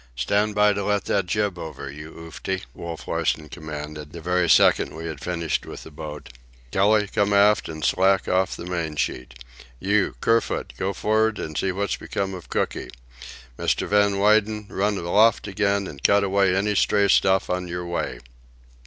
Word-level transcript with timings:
"Stand 0.15 0.55
by 0.55 0.73
to 0.73 0.83
let 0.83 1.05
that 1.05 1.27
jib 1.27 1.59
over, 1.59 1.91
you 1.91 2.11
Oofty!" 2.13 2.63
Wolf 2.73 3.07
Larsen 3.07 3.49
commanded, 3.49 4.13
the 4.13 4.19
very 4.19 4.49
second 4.49 4.95
we 4.95 5.05
had 5.05 5.21
finished 5.21 5.63
with 5.63 5.83
the 5.83 5.91
boat. 5.91 6.29
"Kelly, 6.71 7.07
come 7.07 7.33
aft 7.33 7.69
and 7.69 7.85
slack 7.85 8.27
off 8.27 8.55
the 8.55 8.65
main 8.65 8.95
sheet! 8.95 9.43
You, 9.79 10.15
Kerfoot, 10.19 10.73
go 10.75 10.91
for'ard 10.91 11.37
and 11.37 11.55
see 11.55 11.71
what's 11.71 11.97
become 11.97 12.33
of 12.33 12.49
Cooky! 12.49 12.89
Mr. 13.59 13.87
Van 13.87 14.17
Weyden, 14.17 14.65
run 14.69 14.97
aloft 14.97 15.47
again, 15.47 15.85
and 15.85 16.03
cut 16.03 16.23
away 16.23 16.55
any 16.55 16.73
stray 16.73 17.07
stuff 17.07 17.47
on 17.47 17.67
your 17.67 17.85
way!" 17.85 18.21